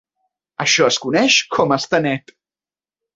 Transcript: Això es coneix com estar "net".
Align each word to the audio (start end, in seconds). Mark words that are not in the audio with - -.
Això 0.63 0.87
es 0.93 0.97
coneix 1.03 1.37
com 1.57 1.73
estar 1.79 1.99
"net". 2.07 2.35